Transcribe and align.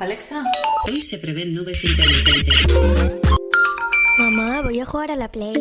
Alexa, 0.00 0.42
hoy 0.86 1.02
se 1.02 1.18
prevén 1.18 1.52
nubes 1.52 1.84
intermitentes. 1.84 2.66
Mamá, 4.18 4.62
voy 4.62 4.80
a 4.80 4.86
jugar 4.86 5.10
a 5.10 5.16
la 5.16 5.30
Play. 5.30 5.52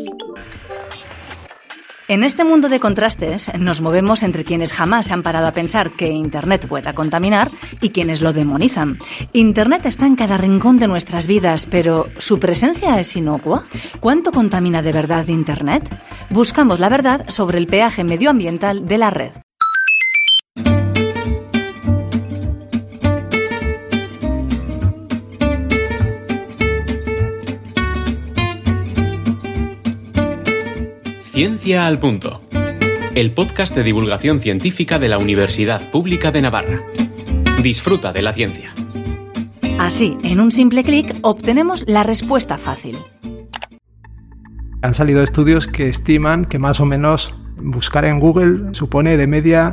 En 2.08 2.24
este 2.24 2.46
mundo 2.46 2.70
de 2.70 2.80
contrastes 2.80 3.54
nos 3.60 3.82
movemos 3.82 4.24
entre 4.24 4.46
quienes 4.46 4.72
jamás 4.72 5.08
se 5.08 5.14
han 5.14 5.24
parado 5.24 5.48
a 5.48 5.52
pensar 5.52 5.92
que 5.92 6.08
Internet 6.08 6.70
pueda 6.70 6.94
contaminar 6.94 7.52
y 7.82 7.90
quienes 7.90 8.22
lo 8.22 8.32
demonizan. 8.32 8.98
Internet 9.34 9.86
está 9.86 10.06
en 10.08 10.16
cada 10.16 10.38
rincón 10.38 10.80
de 10.80 10.88
nuestras 10.88 11.28
vidas, 11.28 11.68
pero 11.70 12.08
¿su 12.18 12.40
presencia 12.40 12.98
es 12.98 13.14
inocua? 13.18 13.66
¿Cuánto 14.00 14.32
contamina 14.32 14.82
de 14.82 14.94
verdad 14.94 15.28
Internet? 15.28 15.84
Buscamos 16.30 16.80
la 16.80 16.88
verdad 16.88 17.26
sobre 17.28 17.58
el 17.58 17.68
peaje 17.68 18.06
medioambiental 18.06 18.88
de 18.88 18.98
la 18.98 19.10
red. 19.10 19.34
Ciencia 31.40 31.88
al 31.88 32.00
Punto, 32.00 32.42
el 33.16 33.32
podcast 33.34 33.74
de 33.74 33.84
divulgación 33.84 34.42
científica 34.42 35.00
de 35.00 35.08
la 35.08 35.18
Universidad 35.18 35.90
Pública 35.90 36.34
de 36.34 36.42
Navarra. 36.42 36.80
Disfruta 37.64 38.12
de 38.12 38.22
la 38.22 38.34
ciencia. 38.34 38.74
Así, 39.80 40.18
en 40.24 40.42
un 40.42 40.52
simple 40.52 40.84
clic, 40.84 41.16
obtenemos 41.22 41.86
la 41.88 42.04
respuesta 42.04 42.58
fácil. 42.58 42.98
Han 44.82 44.94
salido 44.94 45.24
estudios 45.24 45.66
que 45.66 45.88
estiman 45.88 46.44
que 46.44 46.60
más 46.60 46.82
o 46.82 46.86
menos 46.86 47.34
buscar 47.62 48.06
en 48.06 48.20
Google 48.20 48.74
supone 48.74 49.18
de 49.18 49.28
media 49.28 49.72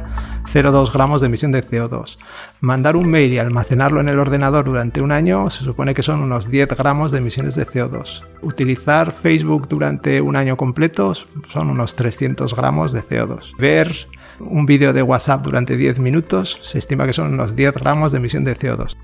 0,2 0.52 0.92
gramos 0.92 1.20
de 1.20 1.26
emisión 1.26 1.52
de 1.52 1.62
CO2. 1.62 2.18
Mandar 2.60 2.96
un 2.96 3.08
mail 3.08 3.32
y 3.32 3.38
almacenarlo 3.38 4.00
en 4.00 4.08
el 4.08 4.18
ordenador 4.18 4.64
durante 4.64 5.00
un 5.00 5.12
año 5.12 5.50
se 5.50 5.64
supone 5.64 5.94
que 5.94 6.02
son 6.02 6.20
unos 6.22 6.50
10 6.50 6.68
gramos 6.76 7.12
de 7.12 7.18
emisiones 7.18 7.54
de 7.54 7.66
CO2. 7.66 8.22
Utilizar 8.42 9.12
Facebook 9.12 9.68
durante 9.68 10.20
un 10.20 10.36
año 10.36 10.56
completo 10.56 11.12
son 11.48 11.70
unos 11.70 11.94
300 11.94 12.54
gramos 12.54 12.92
de 12.92 13.02
CO2. 13.02 13.56
Ver 13.58 13.94
un 14.40 14.66
vídeo 14.66 14.92
de 14.92 15.02
WhatsApp 15.02 15.42
durante 15.42 15.76
10 15.76 15.98
minutos 15.98 16.58
se 16.62 16.78
estima 16.78 17.06
que 17.06 17.12
son 17.12 17.32
unos 17.32 17.56
10 17.56 17.74
gramos 17.74 18.12
de 18.12 18.18
emisión 18.18 18.44
de 18.44 18.56
CO2. 18.56 18.96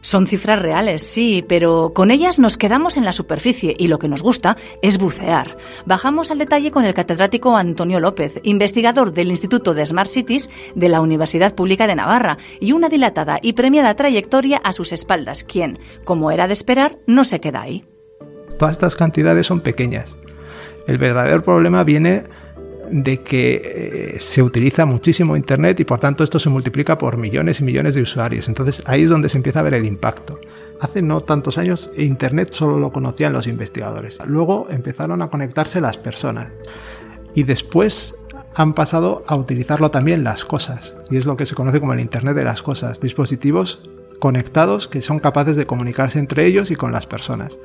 Son 0.00 0.26
cifras 0.26 0.60
reales, 0.60 1.02
sí, 1.02 1.44
pero 1.48 1.92
con 1.94 2.10
ellas 2.10 2.38
nos 2.38 2.56
quedamos 2.56 2.96
en 2.96 3.04
la 3.04 3.12
superficie 3.12 3.74
y 3.76 3.88
lo 3.88 3.98
que 3.98 4.08
nos 4.08 4.22
gusta 4.22 4.56
es 4.80 4.98
bucear. 4.98 5.56
Bajamos 5.86 6.30
al 6.30 6.38
detalle 6.38 6.70
con 6.70 6.84
el 6.84 6.94
catedrático 6.94 7.56
Antonio 7.56 7.98
López, 7.98 8.40
investigador 8.44 9.12
del 9.12 9.28
Instituto 9.28 9.74
de 9.74 9.84
Smart 9.84 10.08
Cities 10.08 10.50
de 10.74 10.88
la 10.88 11.00
Universidad 11.00 11.54
Pública 11.54 11.86
de 11.86 11.96
Navarra 11.96 12.38
y 12.60 12.72
una 12.72 12.88
dilatada 12.88 13.38
y 13.42 13.54
premiada 13.54 13.94
trayectoria 13.94 14.58
a 14.58 14.72
sus 14.72 14.92
espaldas, 14.92 15.42
quien, 15.42 15.78
como 16.04 16.30
era 16.30 16.46
de 16.46 16.52
esperar, 16.52 16.98
no 17.06 17.24
se 17.24 17.40
queda 17.40 17.62
ahí. 17.62 17.84
Todas 18.58 18.72
estas 18.72 18.96
cantidades 18.96 19.46
son 19.46 19.60
pequeñas. 19.60 20.16
El 20.86 20.98
verdadero 20.98 21.42
problema 21.42 21.84
viene 21.84 22.24
de 22.90 23.22
que 23.22 24.14
eh, 24.14 24.20
se 24.20 24.42
utiliza 24.42 24.86
muchísimo 24.86 25.36
Internet 25.36 25.80
y 25.80 25.84
por 25.84 26.00
tanto 26.00 26.24
esto 26.24 26.38
se 26.38 26.50
multiplica 26.50 26.98
por 26.98 27.16
millones 27.16 27.60
y 27.60 27.64
millones 27.64 27.94
de 27.94 28.02
usuarios. 28.02 28.48
Entonces 28.48 28.82
ahí 28.86 29.02
es 29.02 29.10
donde 29.10 29.28
se 29.28 29.36
empieza 29.36 29.60
a 29.60 29.62
ver 29.62 29.74
el 29.74 29.86
impacto. 29.86 30.40
Hace 30.80 31.02
no 31.02 31.20
tantos 31.20 31.58
años 31.58 31.90
Internet 31.96 32.52
solo 32.52 32.78
lo 32.78 32.92
conocían 32.92 33.32
los 33.32 33.46
investigadores. 33.46 34.18
Luego 34.26 34.68
empezaron 34.70 35.22
a 35.22 35.28
conectarse 35.28 35.80
las 35.80 35.96
personas. 35.96 36.52
Y 37.34 37.42
después 37.42 38.14
han 38.54 38.74
pasado 38.74 39.24
a 39.26 39.36
utilizarlo 39.36 39.90
también 39.90 40.24
las 40.24 40.44
cosas. 40.44 40.96
Y 41.10 41.16
es 41.16 41.26
lo 41.26 41.36
que 41.36 41.46
se 41.46 41.54
conoce 41.54 41.80
como 41.80 41.92
el 41.92 42.00
Internet 42.00 42.34
de 42.34 42.44
las 42.44 42.62
cosas. 42.62 43.00
Dispositivos 43.00 43.88
conectados 44.18 44.88
que 44.88 45.00
son 45.00 45.18
capaces 45.18 45.56
de 45.56 45.66
comunicarse 45.66 46.18
entre 46.18 46.46
ellos 46.46 46.70
y 46.70 46.76
con 46.76 46.92
las 46.92 47.06
personas. 47.06 47.58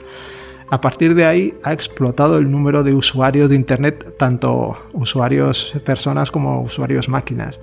A 0.70 0.82
partir 0.82 1.14
de 1.14 1.26
ahí 1.26 1.54
ha 1.64 1.74
explotado 1.74 2.38
el 2.38 2.50
número 2.50 2.84
de 2.84 2.94
usuarios 2.94 3.50
de 3.50 3.56
Internet, 3.56 4.16
tanto 4.18 4.78
usuarios 4.94 5.74
personas 5.86 6.32
como 6.32 6.62
usuarios 6.62 7.10
máquinas. 7.10 7.60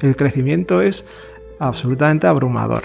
El 0.00 0.14
crecimiento 0.14 0.80
es 0.80 1.04
absolutamente 1.58 2.26
abrumador. 2.26 2.84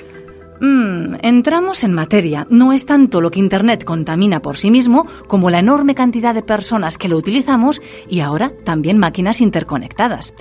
Mm, 0.61 1.15
entramos 1.21 1.83
en 1.83 1.93
materia. 1.93 2.45
No 2.49 2.73
es 2.73 2.85
tanto 2.85 3.21
lo 3.21 3.31
que 3.31 3.39
Internet 3.39 3.85
contamina 3.85 4.41
por 4.41 4.57
sí 4.57 4.71
mismo 4.71 5.07
como 5.27 5.49
la 5.49 5.59
enorme 5.59 5.95
cantidad 5.95 6.33
de 6.33 6.43
personas 6.43 6.97
que 6.97 7.07
lo 7.07 7.17
utilizamos 7.17 7.81
y 8.09 8.19
ahora 8.19 8.51
también 8.65 8.97
máquinas 8.97 9.39
interconectadas. 9.39 10.35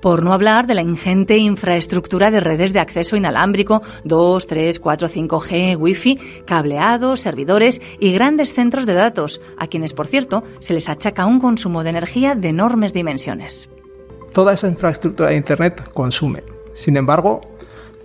Por 0.00 0.22
no 0.22 0.32
hablar 0.32 0.66
de 0.66 0.74
la 0.74 0.82
ingente 0.82 1.38
infraestructura 1.38 2.30
de 2.30 2.40
redes 2.40 2.72
de 2.72 2.80
acceso 2.80 3.16
inalámbrico 3.16 3.82
2, 4.04 4.46
3, 4.46 4.78
4, 4.78 5.08
5G, 5.08 5.76
Wi-Fi, 5.76 6.18
cableados, 6.44 7.20
servidores 7.20 7.82
y 7.98 8.12
grandes 8.12 8.52
centros 8.52 8.86
de 8.86 8.94
datos, 8.94 9.40
a 9.58 9.66
quienes, 9.66 9.92
por 9.92 10.06
cierto, 10.06 10.44
se 10.60 10.74
les 10.74 10.88
achaca 10.88 11.26
un 11.26 11.40
consumo 11.40 11.82
de 11.82 11.90
energía 11.90 12.34
de 12.34 12.48
enormes 12.48 12.92
dimensiones. 12.92 13.68
Toda 14.32 14.52
esa 14.52 14.68
infraestructura 14.68 15.30
de 15.30 15.36
Internet 15.36 15.90
consume. 15.92 16.42
Sin 16.74 16.96
embargo, 16.96 17.40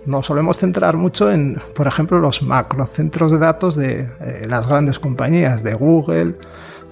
nos 0.06 0.26
solemos 0.26 0.58
centrar 0.58 0.96
mucho 0.96 1.30
en, 1.30 1.60
por 1.74 1.86
ejemplo, 1.86 2.18
los 2.18 2.42
macrocentros 2.42 3.30
centros 3.30 3.32
de 3.32 3.38
datos 3.38 3.74
de 3.76 4.08
eh, 4.20 4.46
las 4.48 4.66
grandes 4.66 4.98
compañías, 4.98 5.62
de 5.62 5.74
Google, 5.74 6.36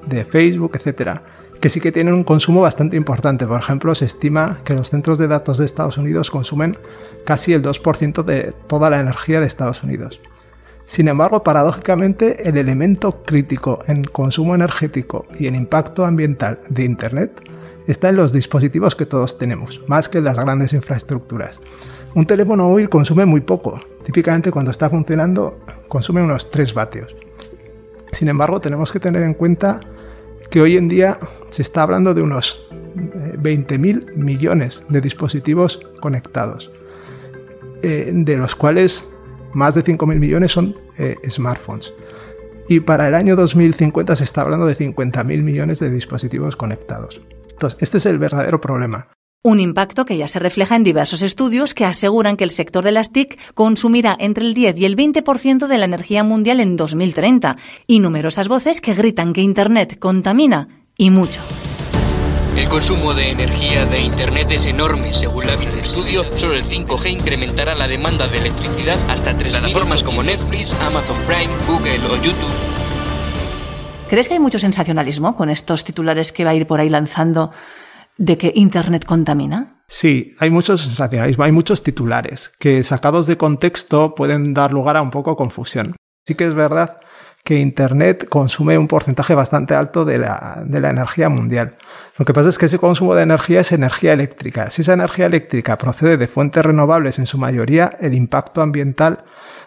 de 0.07 0.25
Facebook, 0.25 0.73
etcétera, 0.75 1.23
que 1.61 1.71
sí 1.71 1.81
que 1.81 1.93
tienen 1.93 2.15
un 2.15 2.25
consumo 2.25 2.61
bastante 2.61 2.97
importante. 2.97 3.47
Por 3.47 3.61
ejemplo, 3.61 3.95
se 3.95 4.05
estima 4.05 4.61
que 4.65 4.75
los 4.75 4.91
centros 4.91 5.19
de 5.19 5.29
datos 5.29 5.59
de 5.59 5.65
Estados 5.65 5.99
Unidos 5.99 6.31
consumen 6.31 6.79
casi 7.25 7.53
el 7.53 7.63
2% 7.63 8.23
de 8.23 8.53
toda 8.67 8.91
la 8.91 9.01
energía 9.01 9.41
de 9.41 9.47
Estados 9.47 9.83
Unidos. 9.83 10.21
Sin 10.87 11.09
embargo, 11.09 11.43
paradójicamente, 11.43 12.49
el 12.49 12.57
elemento 12.57 13.23
crítico 13.23 13.81
en 13.87 14.05
consumo 14.05 14.55
energético 14.55 15.27
y 15.39 15.47
en 15.47 15.55
impacto 15.55 16.07
ambiental 16.07 16.61
de 16.71 16.85
Internet 16.85 17.43
está 17.93 18.11
en 18.11 18.17
los 18.17 18.33
dispositivos 18.33 18.95
que 18.95 19.07
todos 19.07 19.39
tenemos, 19.39 19.81
más 19.87 20.09
que 20.09 20.19
en 20.19 20.25
las 20.25 20.39
grandes 20.39 20.73
infraestructuras. 20.73 21.61
Un 22.15 22.27
teléfono 22.27 22.69
móvil 22.69 22.89
consume 22.89 23.25
muy 23.25 23.41
poco. 23.41 23.81
Típicamente 24.05 24.51
cuando 24.51 24.71
está 24.71 24.89
funcionando 24.89 25.59
consume 25.89 26.23
unos 26.23 26.51
3 26.51 26.75
vatios. 26.75 27.15
Sin 28.13 28.29
embargo, 28.29 28.61
tenemos 28.61 28.91
que 28.91 29.01
tener 29.01 29.23
en 29.23 29.35
cuenta 29.35 29.81
que 30.51 30.61
hoy 30.61 30.77
en 30.77 30.89
día 30.89 31.19
se 31.51 31.63
está 31.63 31.83
hablando 31.83 32.15
de 32.15 32.23
unos 32.23 32.69
20.000 32.97 34.09
eh, 34.09 34.13
millones 34.17 34.83
de 34.89 35.01
dispositivos 35.01 35.81
conectados, 36.01 36.71
eh, 37.83 38.11
de 38.15 38.37
los 38.37 38.55
cuales 38.55 39.07
más 39.53 39.75
de 39.75 39.85
5.000 39.85 40.19
millones 40.19 40.53
son 40.53 40.75
eh, 40.99 41.17
smartphones. 41.29 41.93
Y 42.69 42.81
para 42.81 43.09
el 43.09 43.15
año 43.15 43.37
2050 43.37 44.17
se 44.17 44.25
está 44.25 44.43
hablando 44.43 44.67
de 44.67 44.77
50.000 44.77 45.43
millones 45.43 45.79
de 45.81 45.91
dispositivos 45.91 46.57
conectados. 46.57 47.21
Entonces, 47.59 47.79
este 47.83 47.99
es 47.99 48.07
el 48.07 48.21
verdadero 48.21 48.61
problema. 48.61 49.09
Un 49.43 49.59
impacto 49.59 50.05
que 50.05 50.17
ya 50.17 50.29
se 50.29 50.39
refleja 50.39 50.77
en 50.77 50.85
diversos 50.85 51.23
estudios 51.23 51.75
que 51.75 51.85
aseguran 51.85 52.37
que 52.37 52.45
el 52.45 52.51
sector 52.51 52.85
de 52.85 52.93
las 52.93 53.11
TIC 53.11 53.37
consumirá 53.55 54.17
entre 54.21 54.45
el 54.45 54.55
10 54.55 54.79
y 54.79 54.85
el 54.85 54.97
20% 54.97 55.67
de 55.67 55.79
la 55.79 55.85
energía 55.85 56.23
mundial 56.23 56.61
en 56.61 56.77
2030 56.77 57.57
y 57.89 57.99
numerosas 57.99 58.47
voces 58.47 58.81
que 58.81 58.95
gritan 58.95 59.33
que 59.33 59.43
Internet 59.43 59.99
contamina 59.99 60.85
y 60.97 61.11
mucho. 61.11 61.43
El 62.57 62.69
consumo 62.69 63.13
de 63.13 63.31
energía 63.31 63.87
de 63.87 64.03
Internet 64.03 64.53
es 64.53 64.67
enorme. 64.67 65.13
Según 65.13 65.47
la 65.47 65.55
estudio, 65.55 66.25
solo 66.37 66.55
el 66.55 66.65
5G 66.65 67.11
incrementará 67.11 67.75
la 67.75 67.89
demanda 67.89 68.29
de 68.29 68.39
electricidad 68.39 68.99
hasta 69.11 69.37
tres 69.37 69.53
plataformas 69.53 70.05
como 70.05 70.23
Netflix, 70.23 70.75
Amazon 70.75 71.17
Prime, 71.27 71.53
Google 71.67 72.07
o 72.07 72.17
YouTube. 72.23 72.88
¿Crees 74.09 74.27
que 74.27 74.35
hay 74.35 74.41
mucho 74.41 74.59
sensacionalismo 74.59 75.37
con 75.37 75.51
estos 75.51 75.85
titulares 75.85 76.33
que 76.33 76.45
va 76.45 76.51
a 76.51 76.55
ir 76.55 76.67
por 76.67 76.81
ahí 76.81 76.89
lanzando 76.89 77.53
de 78.17 78.39
que 78.39 78.53
Internet 78.55 79.05
contamina? 79.05 79.83
Sí, 79.87 80.35
hay 80.39 80.49
mucho 80.49 80.79
sensacionalismo, 80.79 81.45
hay 81.45 81.53
muchos 81.53 81.83
titulares 81.83 82.51
que 82.59 82.83
sacados 82.85 83.27
de 83.27 83.37
contexto 83.37 84.15
pueden 84.15 84.55
dar 84.55 84.73
lugar 84.73 84.97
a 84.97 85.03
un 85.03 85.11
poco 85.11 85.37
confusión. 85.37 85.95
Sí 86.27 86.35
que 86.35 86.47
es 86.47 86.55
verdad 86.55 87.01
que 87.45 87.59
Internet 87.61 88.29
consume 88.31 88.79
un 88.79 88.89
porcentaje 88.89 89.35
bastante 89.35 89.75
alto 89.75 90.07
de 90.07 90.17
la, 90.17 90.63
de 90.65 90.81
la, 90.81 90.89
energía 90.89 91.29
mundial. 91.29 91.77
Lo 92.17 92.25
que 92.25 92.33
pasa 92.33 92.49
es 92.49 92.57
que 92.57 92.67
ese 92.67 92.79
consumo 92.79 93.15
de 93.15 93.23
energía 93.25 93.61
es 93.61 93.73
energía 93.73 94.15
eléctrica. 94.15 94.71
Si 94.71 94.81
esa 94.81 94.95
energía 94.95 95.27
eléctrica 95.27 95.77
procede 95.77 96.17
de 96.17 96.27
fuentes 96.27 96.65
renovables 96.65 97.19
en 97.19 97.27
su 97.27 97.37
mayoría, 97.37 97.97
el 98.01 98.15
impacto 98.15 98.63
ambiental 98.63 99.25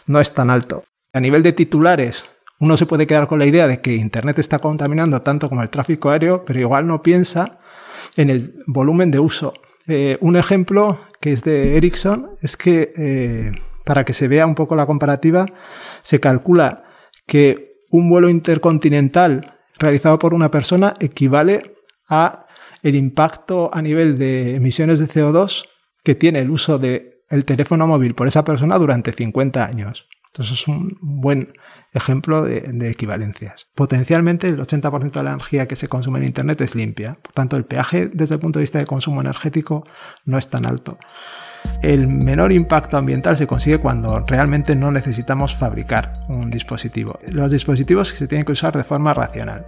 no 0.08 0.20
es 0.20 0.34
tan 0.34 0.50
alto. 0.50 0.84
A 1.14 1.20
nivel 1.20 1.44
de 1.44 1.54
titulares, 1.54 2.26
uno 2.62 2.78
se 2.78 2.86
puede 2.86 3.08
quedar 3.08 3.28
con 3.28 3.40
la 3.40 3.48
idea 3.48 3.68
de 3.68 3.82
que 3.82 3.96
Internet 3.96 4.38
está 4.38 4.60
contaminando 4.60 5.24
tanto 5.24 5.50
como 5.50 5.64
el 5.64 5.72
tráfico 5.72 6.12
aéreo, 6.12 6.46
pero 6.46 6.60
igual 6.60 6.86
no 6.86 7.02
piensa 7.02 7.58
en 8.16 8.30
el 8.30 8.54
volumen 8.68 9.10
de 9.10 9.18
uso. 9.18 9.54
Eh, 9.88 10.20
un 10.22 10.36
ejemplo 10.36 11.00
que 11.20 11.34
es 11.34 11.44
de 11.44 11.76
Ericsson 11.76 12.38
es 12.40 12.56
que, 12.58 12.94
eh, 12.96 13.52
para 13.84 14.06
que 14.06 14.14
se 14.14 14.28
vea 14.28 14.46
un 14.46 14.54
poco 14.54 14.76
la 14.76 14.86
comparativa, 14.86 15.48
se 16.04 16.20
calcula 16.20 16.84
que 17.26 17.80
un 17.90 18.12
vuelo 18.12 18.30
intercontinental 18.30 19.58
realizado 19.80 20.20
por 20.20 20.36
una 20.36 20.52
persona 20.52 20.94
equivale 21.00 21.74
a 22.10 22.46
el 22.84 22.94
impacto 22.94 23.74
a 23.74 23.82
nivel 23.82 24.20
de 24.20 24.56
emisiones 24.56 25.00
de 25.00 25.08
CO2 25.08 25.66
que 26.04 26.14
tiene 26.14 26.40
el 26.40 26.52
uso 26.52 26.78
del 26.78 27.24
el 27.32 27.44
teléfono 27.44 27.88
móvil 27.88 28.14
por 28.14 28.28
esa 28.28 28.46
persona 28.46 28.78
durante 28.78 29.14
50 29.14 29.66
años. 29.66 30.08
Entonces 30.34 30.62
es 30.62 30.68
un 30.68 30.98
buen 31.02 31.54
ejemplo 31.94 32.44
de, 32.44 32.90
equivalencias. 32.90 33.68
Potencialmente 33.76 34.48
el 34.48 34.60
80% 34.60 35.12
de 35.12 35.24
la 35.24 35.32
energía 35.32 35.68
que 35.68 35.76
se 35.76 35.90
consume 35.90 36.20
en 36.20 36.26
Internet 36.26 36.62
es 36.62 36.74
limpia. 36.74 37.18
Por 37.22 37.34
tanto, 37.34 37.58
el 37.58 37.66
peaje 37.66 38.10
desde 38.14 38.36
el 38.36 38.42
punto 38.42 38.60
de 38.60 38.64
vista 38.64 38.80
de 38.80 38.86
consumo 38.86 39.20
energético 39.20 39.86
no 40.24 40.38
es 40.38 40.50
tan 40.50 40.66
alto. 40.66 40.98
El 41.84 42.08
menor 42.08 42.54
impacto 42.54 42.96
ambiental 42.96 43.36
se 43.36 43.46
consigue 43.46 43.80
cuando 43.80 44.20
realmente 44.22 44.76
no 44.76 44.92
necesitamos 44.92 45.56
fabricar 45.56 46.26
un 46.30 46.50
dispositivo. 46.50 47.20
Los 47.28 47.52
dispositivos 47.52 48.08
se 48.08 48.28
tienen 48.28 48.46
que 48.46 48.54
usar 48.54 48.76
de 48.76 48.86
forma 48.86 49.14
racional 49.14 49.68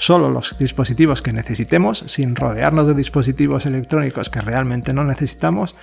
solo 0.00 0.30
los 0.30 0.56
dispositivos 0.56 1.20
que 1.20 1.34
necesitemos, 1.34 2.04
sin 2.06 2.34
rodearnos 2.34 2.86
de 2.86 2.94
dispositivos 2.94 3.66
electrónicos 3.66 4.30
que 4.30 4.40
realmente 4.40 4.94
no 4.94 5.04
necesitamos 5.04 5.76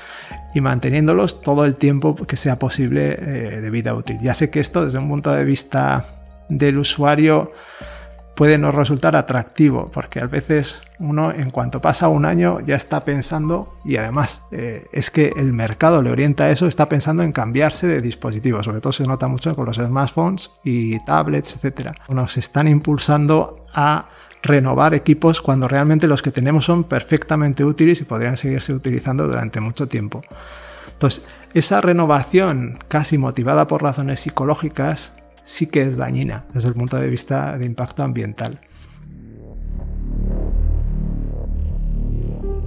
y 0.55 0.61
manteniéndolos 0.61 1.39
todo 1.41 1.65
el 1.65 1.75
tiempo 1.75 2.15
que 2.15 2.35
sea 2.35 2.57
posible 2.57 3.11
eh, 3.11 3.61
de 3.61 3.69
vida 3.69 3.93
útil. 3.93 4.17
Ya 4.19 4.33
sé 4.33 4.49
que 4.49 4.59
esto 4.59 4.85
desde 4.85 4.97
un 4.97 5.07
punto 5.07 5.31
de 5.31 5.45
vista 5.45 6.05
del 6.49 6.79
usuario 6.79 7.51
puede 8.37 8.59
no 8.59 8.71
resultar 8.71 9.15
atractivo, 9.15 9.89
porque 9.91 10.19
a 10.19 10.27
veces 10.27 10.83
uno 10.99 11.31
en 11.31 11.49
cuanto 11.49 11.81
pasa 11.81 12.07
un 12.07 12.23
año 12.23 12.59
ya 12.59 12.75
está 12.75 13.03
pensando, 13.03 13.75
y 13.83 13.97
además 13.97 14.43
eh, 14.51 14.85
es 14.93 15.09
que 15.09 15.33
el 15.35 15.53
mercado 15.53 16.03
le 16.03 16.11
orienta 16.11 16.43
a 16.43 16.51
eso, 16.51 16.67
está 16.67 16.87
pensando 16.87 17.23
en 17.23 17.31
cambiarse 17.31 17.87
de 17.87 17.99
dispositivos, 17.99 18.65
sobre 18.65 18.79
todo 18.79 18.93
se 18.93 19.07
nota 19.07 19.27
mucho 19.27 19.55
con 19.55 19.65
los 19.65 19.77
smartphones 19.77 20.51
y 20.63 21.03
tablets, 21.03 21.57
etc. 21.57 21.93
Nos 22.09 22.37
están 22.37 22.67
impulsando 22.67 23.65
a 23.73 24.05
renovar 24.43 24.93
equipos 24.93 25.41
cuando 25.41 25.67
realmente 25.67 26.07
los 26.07 26.21
que 26.21 26.29
tenemos 26.29 26.65
son 26.65 26.83
perfectamente 26.83 27.65
útiles 27.65 28.01
y 28.01 28.03
podrían 28.03 28.37
seguirse 28.37 28.71
utilizando 28.71 29.25
durante 29.25 29.59
mucho 29.61 29.87
tiempo. 29.87 30.21
Entonces, 30.93 31.25
esa 31.55 31.81
renovación 31.81 32.77
casi 32.87 33.17
motivada 33.17 33.65
por 33.67 33.81
razones 33.81 34.19
psicológicas 34.19 35.16
sí 35.47 35.65
que 35.65 35.81
es 35.81 35.97
dañina 35.97 36.45
desde 36.53 36.67
el 36.67 36.75
punto 36.75 36.97
de 36.97 37.07
vista 37.07 37.57
de 37.57 37.65
impacto 37.65 38.03
ambiental. 38.03 38.59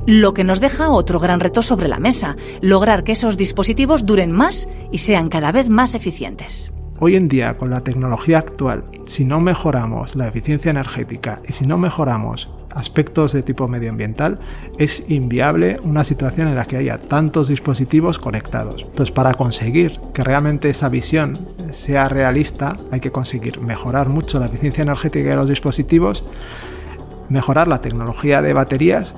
Lo 0.07 0.35
que 0.35 0.43
nos 0.43 0.61
deja 0.61 0.91
otro 0.91 1.21
gran 1.21 1.39
reto 1.39 1.63
sobre 1.63 1.87
la 1.87 2.01
mesa, 2.01 2.37
lograr 2.63 3.05
que 3.05 3.13
esos 3.13 3.37
dispositivos 3.37 4.05
duren 4.05 4.33
más 4.33 4.69
y 4.91 4.99
sean 4.99 5.29
cada 5.29 5.53
vez 5.53 5.69
más 5.69 5.95
eficientes. 5.95 6.73
Hoy 7.03 7.17
en 7.17 7.29
día, 7.29 7.55
con 7.55 7.71
la 7.71 7.81
tecnología 7.81 8.39
actual, 8.39 8.85
si 9.07 9.25
no 9.25 9.41
mejoramos 9.41 10.17
la 10.17 10.29
eficiencia 10.29 10.71
energética 10.71 11.41
y 11.49 11.55
si 11.55 11.67
no 11.67 11.79
mejoramos 11.79 12.51
aspectos 12.69 13.33
de 13.33 13.43
tipo 13.43 13.67
medioambiental, 13.69 14.39
es 14.77 15.05
inviable 15.09 15.79
una 15.83 16.05
situación 16.05 16.49
en 16.49 16.57
la 16.57 16.67
que 16.67 16.77
haya 16.77 16.99
tantos 16.99 17.49
dispositivos 17.49 18.19
conectados. 18.19 18.83
Entonces, 18.83 19.13
para 19.13 19.33
conseguir 19.33 19.99
que 20.13 20.23
realmente 20.23 20.69
esa 20.69 20.91
visión 20.91 21.39
sea 21.71 22.07
realista, 22.11 22.77
hay 22.91 23.01
que 23.01 23.11
conseguir 23.11 23.63
mejorar 23.63 24.11
mucho 24.11 24.39
la 24.39 24.47
eficiencia 24.47 24.83
energética 24.83 25.31
de 25.31 25.37
los 25.37 25.49
dispositivos, 25.49 26.23
mejorar 27.31 27.67
la 27.67 27.81
tecnología 27.81 28.43
de 28.43 28.53
baterías 28.53 29.15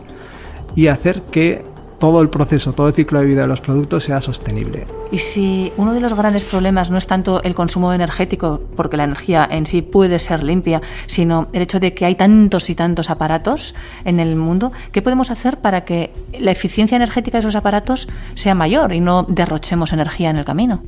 y 0.76 0.86
hacer 0.86 1.22
que 1.32 1.64
todo 2.02 2.20
el 2.20 2.30
proceso, 2.30 2.72
todo 2.72 2.88
el 2.88 2.94
ciclo 2.94 3.20
de 3.20 3.26
vida 3.26 3.42
de 3.42 3.46
los 3.46 3.60
productos 3.60 4.02
sea 4.02 4.20
sostenible. 4.20 4.88
Y 5.12 5.18
si 5.18 5.72
uno 5.76 5.94
de 5.94 6.00
los 6.00 6.14
grandes 6.14 6.44
problemas 6.44 6.90
no 6.90 6.98
es 6.98 7.06
tanto 7.06 7.40
el 7.44 7.54
consumo 7.54 7.92
energético, 7.92 8.60
porque 8.74 8.96
la 8.96 9.04
energía 9.04 9.46
en 9.48 9.66
sí 9.66 9.82
puede 9.82 10.18
ser 10.18 10.42
limpia, 10.42 10.82
sino 11.06 11.46
el 11.52 11.62
hecho 11.62 11.78
de 11.78 11.94
que 11.94 12.04
hay 12.04 12.16
tantos 12.16 12.70
y 12.70 12.74
tantos 12.74 13.08
aparatos 13.08 13.76
en 14.04 14.18
el 14.18 14.34
mundo, 14.34 14.72
¿qué 14.90 15.00
podemos 15.00 15.30
hacer 15.30 15.58
para 15.58 15.84
que 15.84 16.10
la 16.40 16.50
eficiencia 16.50 16.96
energética 16.96 17.38
de 17.38 17.42
esos 17.42 17.54
aparatos 17.54 18.08
sea 18.34 18.56
mayor 18.56 18.92
y 18.92 18.98
no 18.98 19.22
derrochemos 19.22 19.92
energía 19.92 20.30
en 20.30 20.38
el 20.38 20.44
camino? 20.44 20.82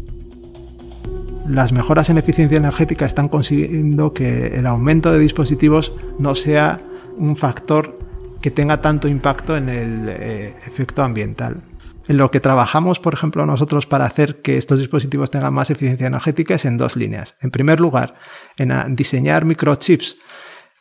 Las 1.48 1.70
mejoras 1.70 2.10
en 2.10 2.18
eficiencia 2.18 2.58
energética 2.58 3.06
están 3.06 3.28
consiguiendo 3.28 4.12
que 4.12 4.48
el 4.48 4.66
aumento 4.66 5.12
de 5.12 5.20
dispositivos 5.20 5.92
no 6.18 6.34
sea 6.34 6.80
un 7.16 7.36
factor 7.36 8.03
que 8.44 8.50
tenga 8.50 8.82
tanto 8.82 9.08
impacto 9.08 9.56
en 9.56 9.70
el 9.70 10.06
eh, 10.06 10.54
efecto 10.66 11.02
ambiental. 11.02 11.62
En 12.06 12.18
lo 12.18 12.30
que 12.30 12.40
trabajamos, 12.40 13.00
por 13.00 13.14
ejemplo, 13.14 13.46
nosotros 13.46 13.86
para 13.86 14.04
hacer 14.04 14.42
que 14.42 14.58
estos 14.58 14.80
dispositivos 14.80 15.30
tengan 15.30 15.54
más 15.54 15.70
eficiencia 15.70 16.08
energética 16.08 16.56
es 16.56 16.66
en 16.66 16.76
dos 16.76 16.94
líneas. 16.94 17.38
En 17.40 17.50
primer 17.50 17.80
lugar, 17.80 18.16
en 18.58 18.96
diseñar 18.96 19.46
microchips 19.46 20.18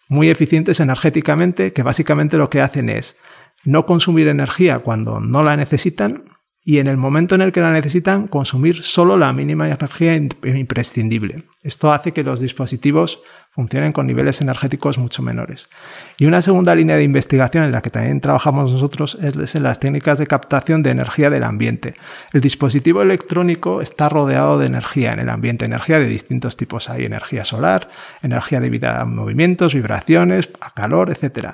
muy 0.09 0.29
eficientes 0.29 0.81
energéticamente, 0.81 1.71
que 1.71 1.83
básicamente 1.83 2.35
lo 2.35 2.49
que 2.49 2.59
hacen 2.59 2.89
es 2.89 3.15
no 3.63 3.85
consumir 3.85 4.27
energía 4.27 4.79
cuando 4.79 5.21
no 5.21 5.41
la 5.41 5.55
necesitan 5.55 6.25
y 6.65 6.79
en 6.79 6.87
el 6.87 6.97
momento 6.97 7.35
en 7.35 7.41
el 7.41 7.51
que 7.51 7.61
la 7.61 7.71
necesitan 7.71 8.27
consumir 8.27 8.83
solo 8.83 9.17
la 9.17 9.33
mínima 9.33 9.67
energía 9.67 10.15
imprescindible. 10.15 11.43
Esto 11.61 11.91
hace 11.91 12.13
que 12.13 12.23
los 12.23 12.39
dispositivos 12.39 13.19
funcionen 13.53 13.93
con 13.93 14.07
niveles 14.07 14.41
energéticos 14.41 14.97
mucho 14.97 15.21
menores. 15.21 15.69
Y 16.17 16.25
una 16.25 16.41
segunda 16.41 16.73
línea 16.73 16.97
de 16.97 17.03
investigación 17.03 17.63
en 17.63 17.71
la 17.71 17.83
que 17.83 17.91
también 17.91 18.19
trabajamos 18.19 18.71
nosotros 18.71 19.15
es 19.21 19.53
en 19.53 19.63
las 19.63 19.79
técnicas 19.79 20.17
de 20.17 20.25
captación 20.25 20.81
de 20.81 20.89
energía 20.89 21.29
del 21.29 21.43
ambiente. 21.43 21.93
El 22.31 22.41
dispositivo 22.41 23.03
electrónico 23.03 23.81
está 23.81 24.09
rodeado 24.09 24.57
de 24.57 24.65
energía 24.65 25.13
en 25.13 25.19
el 25.19 25.29
ambiente, 25.29 25.65
energía 25.65 25.99
de 25.99 26.07
distintos 26.07 26.57
tipos. 26.57 26.89
Hay 26.89 27.05
energía 27.05 27.45
solar, 27.45 27.89
energía 28.23 28.59
debida 28.59 29.01
a 29.01 29.05
movimientos, 29.05 29.75
vibraciones, 29.75 30.49
a 30.59 30.73
calor, 30.73 31.11
etc. 31.11 31.49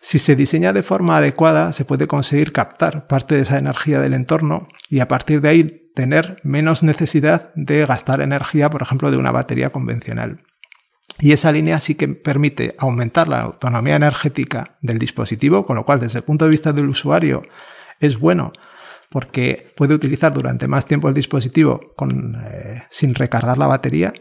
Si 0.00 0.18
se 0.18 0.36
diseña 0.36 0.72
de 0.72 0.82
forma 0.82 1.16
adecuada, 1.16 1.72
se 1.72 1.84
puede 1.84 2.06
conseguir 2.06 2.52
captar 2.52 3.06
parte 3.06 3.34
de 3.34 3.42
esa 3.42 3.58
energía 3.58 4.00
del 4.00 4.14
entorno 4.14 4.68
y 4.88 5.00
a 5.00 5.08
partir 5.08 5.40
de 5.40 5.48
ahí 5.48 5.90
tener 5.94 6.40
menos 6.44 6.82
necesidad 6.82 7.52
de 7.54 7.84
gastar 7.84 8.20
energía, 8.20 8.70
por 8.70 8.82
ejemplo, 8.82 9.10
de 9.10 9.16
una 9.16 9.32
batería 9.32 9.70
convencional. 9.70 10.44
Y 11.20 11.32
esa 11.32 11.50
línea 11.50 11.80
sí 11.80 11.96
que 11.96 12.06
permite 12.08 12.76
aumentar 12.78 13.26
la 13.26 13.40
autonomía 13.40 13.96
energética 13.96 14.76
del 14.80 14.98
dispositivo, 14.98 15.64
con 15.64 15.76
lo 15.76 15.84
cual 15.84 15.98
desde 15.98 16.18
el 16.18 16.24
punto 16.24 16.44
de 16.44 16.52
vista 16.52 16.72
del 16.72 16.88
usuario 16.88 17.42
es 17.98 18.18
bueno 18.18 18.52
porque 19.10 19.72
puede 19.76 19.94
utilizar 19.94 20.32
durante 20.32 20.68
más 20.68 20.86
tiempo 20.86 21.08
el 21.08 21.14
dispositivo 21.14 21.94
eh, 22.46 22.82
sin 22.90 23.14
recargar 23.14 23.58
la 23.58 23.66
batería. 23.66 24.12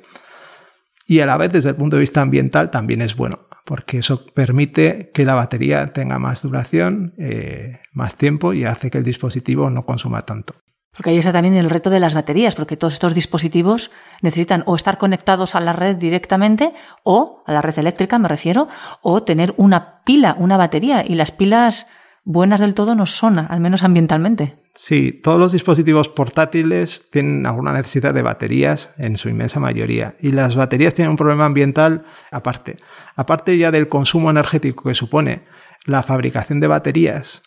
Y 1.06 1.20
a 1.20 1.26
la 1.26 1.38
vez 1.38 1.52
desde 1.52 1.70
el 1.70 1.76
punto 1.76 1.96
de 1.98 2.02
vista 2.02 2.22
ambiental 2.22 2.72
también 2.72 3.02
es 3.02 3.16
bueno, 3.16 3.48
porque 3.68 3.98
eso 3.98 4.26
permite 4.28 5.12
que 5.14 5.26
la 5.26 5.36
batería 5.36 5.92
tenga 5.92 6.20
más 6.20 6.42
duración, 6.42 7.14
eh, 7.18 7.82
más 7.92 8.16
tiempo 8.16 8.54
y 8.54 8.64
hace 8.64 8.90
que 8.90 8.98
el 8.98 9.04
dispositivo 9.04 9.70
no 9.70 9.86
consuma 9.86 10.22
tanto. 10.26 10.56
Porque 10.96 11.10
ahí 11.10 11.18
está 11.18 11.34
también 11.34 11.54
el 11.56 11.70
reto 11.70 11.90
de 11.90 12.00
las 12.00 12.16
baterías, 12.16 12.56
porque 12.56 12.78
todos 12.78 12.94
estos 12.94 13.14
dispositivos 13.14 13.92
necesitan 14.22 14.64
o 14.68 14.78
estar 14.78 14.98
conectados 14.98 15.54
a 15.54 15.60
la 15.60 15.74
red 15.74 15.98
directamente, 15.98 16.74
o 17.04 17.44
a 17.46 17.52
la 17.52 17.62
red 17.62 17.78
eléctrica 17.78 18.18
me 18.18 18.30
refiero, 18.30 18.70
o 19.02 19.24
tener 19.24 19.54
una 19.58 20.02
pila, 20.06 20.38
una 20.40 20.56
batería. 20.56 21.04
Y 21.06 21.16
las 21.16 21.32
pilas 21.34 21.88
buenas 22.24 22.62
del 22.62 22.74
todo 22.74 22.96
no 22.96 23.06
son, 23.06 23.38
al 23.38 23.60
menos 23.60 23.84
ambientalmente. 23.84 24.64
Sí, 24.80 25.12
todos 25.12 25.40
los 25.40 25.54
dispositivos 25.54 26.08
portátiles 26.08 27.10
tienen 27.10 27.48
alguna 27.48 27.74
necesidad 27.74 28.14
de 28.14 28.22
baterías 28.22 28.92
en 29.00 29.18
su 29.18 29.28
inmensa 29.28 29.60
mayoría. 29.60 30.16
Y 30.20 30.34
las 30.34 30.56
baterías 30.56 30.94
tienen 30.94 31.10
un 31.10 31.18
problema 31.18 31.46
ambiental 31.46 32.06
aparte. 32.30 32.78
Aparte 33.16 33.58
ya 33.58 33.72
del 33.72 33.90
consumo 33.90 34.30
energético 34.30 34.88
que 34.88 34.94
supone 34.94 35.46
la 35.86 36.04
fabricación 36.04 36.60
de 36.60 36.68
baterías 36.68 37.42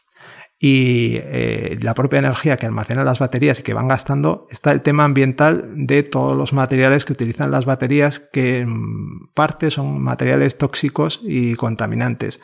y 0.58 1.18
eh, 1.22 1.78
la 1.80 1.94
propia 1.94 2.18
energía 2.18 2.56
que 2.56 2.66
almacenan 2.66 3.04
las 3.04 3.20
baterías 3.20 3.60
y 3.60 3.62
que 3.62 3.74
van 3.74 3.86
gastando, 3.86 4.48
está 4.50 4.72
el 4.72 4.82
tema 4.82 5.04
ambiental 5.04 5.70
de 5.74 6.02
todos 6.02 6.36
los 6.36 6.52
materiales 6.52 7.04
que 7.04 7.12
utilizan 7.12 7.52
las 7.52 7.64
baterías, 7.64 8.18
que 8.18 8.58
en 8.58 9.28
parte 9.34 9.70
son 9.70 10.02
materiales 10.02 10.58
tóxicos 10.58 11.20
y 11.22 11.54
contaminantes, 11.54 12.40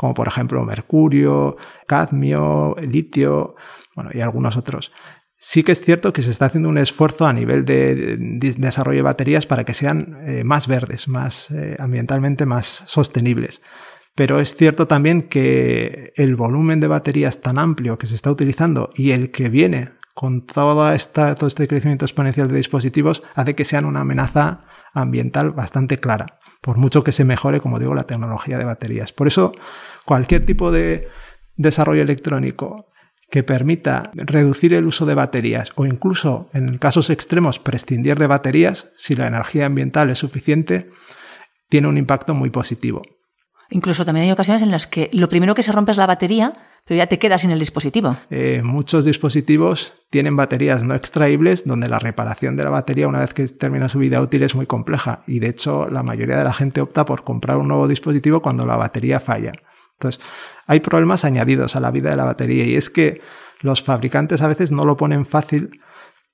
como 0.00 0.14
por 0.14 0.28
ejemplo 0.28 0.64
mercurio, 0.64 1.58
cadmio, 1.86 2.74
litio, 2.80 3.54
bueno, 3.94 4.08
y 4.14 4.22
algunos 4.22 4.56
otros. 4.56 4.92
Sí 5.36 5.62
que 5.62 5.72
es 5.72 5.82
cierto 5.82 6.14
que 6.14 6.22
se 6.22 6.30
está 6.30 6.46
haciendo 6.46 6.70
un 6.70 6.78
esfuerzo 6.78 7.26
a 7.26 7.34
nivel 7.34 7.66
de, 7.66 8.16
desarrollo 8.56 8.96
de 8.96 9.02
baterías 9.02 9.44
para 9.44 9.64
que 9.64 9.74
sean 9.74 10.16
eh, 10.26 10.42
más 10.42 10.68
verdes, 10.68 11.06
más 11.06 11.50
eh, 11.50 11.76
ambientalmente 11.78 12.46
más 12.46 12.82
sostenibles. 12.86 13.60
Pero 14.14 14.40
es 14.40 14.56
cierto 14.56 14.86
también 14.86 15.28
que 15.28 16.14
el 16.16 16.34
volumen 16.34 16.80
de 16.80 16.88
baterías 16.88 17.42
tan 17.42 17.58
amplio 17.58 17.98
que 17.98 18.06
se 18.06 18.14
está 18.14 18.30
utilizando 18.30 18.88
y 18.94 19.10
el 19.10 19.30
que 19.30 19.50
viene 19.50 19.90
con 20.14 20.46
toda 20.46 20.94
esta, 20.94 21.34
todo 21.34 21.46
este 21.46 21.68
crecimiento 21.68 22.06
exponencial 22.06 22.48
de 22.48 22.56
dispositivos 22.56 23.22
hace 23.34 23.54
que 23.54 23.66
sean 23.66 23.84
una 23.84 24.00
amenaza 24.00 24.64
ambiental 24.94 25.50
bastante 25.50 25.98
clara, 25.98 26.38
por 26.60 26.76
mucho 26.76 27.04
que 27.04 27.12
se 27.12 27.24
mejore, 27.24 27.60
como 27.60 27.78
digo, 27.78 27.94
la 27.94 28.04
tecnología 28.04 28.58
de 28.58 28.64
baterías. 28.64 29.12
Por 29.12 29.26
eso, 29.26 29.52
cualquier 30.04 30.46
tipo 30.46 30.70
de 30.70 31.08
desarrollo 31.56 32.02
electrónico 32.02 32.86
que 33.30 33.42
permita 33.44 34.10
reducir 34.14 34.74
el 34.74 34.86
uso 34.86 35.06
de 35.06 35.14
baterías 35.14 35.70
o 35.76 35.86
incluso 35.86 36.48
en 36.52 36.78
casos 36.78 37.10
extremos 37.10 37.58
prescindir 37.58 38.18
de 38.18 38.26
baterías, 38.26 38.90
si 38.96 39.14
la 39.14 39.28
energía 39.28 39.66
ambiental 39.66 40.10
es 40.10 40.18
suficiente, 40.18 40.90
tiene 41.68 41.86
un 41.86 41.96
impacto 41.96 42.34
muy 42.34 42.50
positivo. 42.50 43.02
Incluso 43.70 44.04
también 44.04 44.26
hay 44.26 44.32
ocasiones 44.32 44.62
en 44.62 44.72
las 44.72 44.88
que 44.88 45.10
lo 45.12 45.28
primero 45.28 45.54
que 45.54 45.62
se 45.62 45.70
rompe 45.70 45.92
es 45.92 45.96
la 45.96 46.06
batería, 46.06 46.52
pero 46.84 46.98
ya 46.98 47.06
te 47.06 47.20
quedas 47.20 47.42
sin 47.42 47.52
el 47.52 47.58
dispositivo. 47.60 48.16
Eh, 48.30 48.62
muchos 48.64 49.04
dispositivos 49.04 49.94
tienen 50.10 50.34
baterías 50.34 50.82
no 50.82 50.96
extraíbles 50.96 51.64
donde 51.64 51.88
la 51.88 52.00
reparación 52.00 52.56
de 52.56 52.64
la 52.64 52.70
batería 52.70 53.06
una 53.06 53.20
vez 53.20 53.32
que 53.32 53.46
termina 53.46 53.88
su 53.88 54.00
vida 54.00 54.20
útil 54.20 54.42
es 54.42 54.56
muy 54.56 54.66
compleja 54.66 55.22
y 55.28 55.38
de 55.38 55.50
hecho 55.50 55.88
la 55.88 56.02
mayoría 56.02 56.36
de 56.36 56.44
la 56.44 56.52
gente 56.52 56.80
opta 56.80 57.04
por 57.04 57.22
comprar 57.22 57.58
un 57.58 57.68
nuevo 57.68 57.86
dispositivo 57.86 58.42
cuando 58.42 58.66
la 58.66 58.76
batería 58.76 59.20
falla. 59.20 59.52
Entonces, 60.00 60.20
hay 60.66 60.80
problemas 60.80 61.26
añadidos 61.26 61.76
a 61.76 61.80
la 61.80 61.90
vida 61.90 62.10
de 62.10 62.16
la 62.16 62.24
batería 62.24 62.64
y 62.64 62.74
es 62.74 62.88
que 62.88 63.20
los 63.60 63.82
fabricantes 63.82 64.40
a 64.40 64.48
veces 64.48 64.72
no 64.72 64.84
lo 64.84 64.96
ponen 64.96 65.26
fácil 65.26 65.80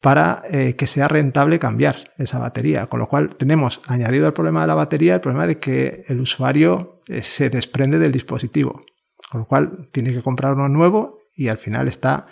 para 0.00 0.44
eh, 0.50 0.76
que 0.76 0.86
sea 0.86 1.08
rentable 1.08 1.58
cambiar 1.58 2.12
esa 2.16 2.38
batería. 2.38 2.86
Con 2.86 3.00
lo 3.00 3.08
cual 3.08 3.34
tenemos 3.36 3.80
añadido 3.88 4.28
el 4.28 4.34
problema 4.34 4.60
de 4.60 4.68
la 4.68 4.76
batería, 4.76 5.14
el 5.14 5.20
problema 5.20 5.48
de 5.48 5.58
que 5.58 6.04
el 6.06 6.20
usuario 6.20 7.02
eh, 7.08 7.22
se 7.22 7.50
desprende 7.50 7.98
del 7.98 8.12
dispositivo. 8.12 8.84
Con 9.30 9.40
lo 9.40 9.46
cual 9.48 9.88
tiene 9.90 10.12
que 10.12 10.22
comprar 10.22 10.54
uno 10.54 10.68
nuevo 10.68 11.18
y 11.34 11.48
al 11.48 11.58
final 11.58 11.88
está 11.88 12.28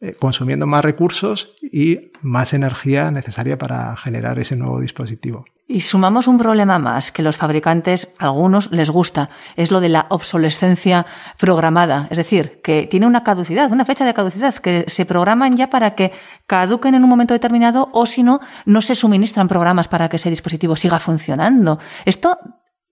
eh, 0.00 0.14
consumiendo 0.20 0.66
más 0.66 0.84
recursos 0.84 1.56
y 1.62 2.12
más 2.20 2.52
energía 2.52 3.10
necesaria 3.10 3.56
para 3.56 3.96
generar 3.96 4.38
ese 4.38 4.56
nuevo 4.56 4.80
dispositivo. 4.80 5.46
Y 5.66 5.80
sumamos 5.80 6.28
un 6.28 6.36
problema 6.36 6.78
más 6.78 7.10
que 7.10 7.22
los 7.22 7.38
fabricantes, 7.38 8.12
algunos 8.18 8.70
les 8.70 8.90
gusta, 8.90 9.30
es 9.56 9.70
lo 9.70 9.80
de 9.80 9.88
la 9.88 10.04
obsolescencia 10.10 11.06
programada. 11.38 12.06
Es 12.10 12.18
decir, 12.18 12.60
que 12.62 12.86
tiene 12.86 13.06
una 13.06 13.24
caducidad, 13.24 13.72
una 13.72 13.86
fecha 13.86 14.04
de 14.04 14.12
caducidad, 14.12 14.54
que 14.56 14.84
se 14.88 15.06
programan 15.06 15.56
ya 15.56 15.70
para 15.70 15.94
que 15.94 16.12
caduquen 16.46 16.94
en 16.94 17.02
un 17.02 17.08
momento 17.08 17.32
determinado 17.32 17.88
o 17.94 18.04
si 18.04 18.22
no, 18.22 18.40
no 18.66 18.82
se 18.82 18.94
suministran 18.94 19.48
programas 19.48 19.88
para 19.88 20.10
que 20.10 20.16
ese 20.16 20.28
dispositivo 20.28 20.76
siga 20.76 20.98
funcionando. 20.98 21.78
Esto 22.04 22.38